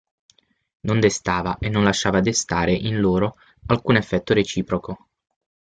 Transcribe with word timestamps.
Non 0.79 0.99
destava 0.99 1.59
e 1.59 1.69
non 1.69 1.83
lasciava 1.83 2.21
destare 2.21 2.73
in 2.73 2.99
loro 2.99 3.35
alcun 3.67 3.97
affetto 3.97 4.33
reciproco. 4.33 5.09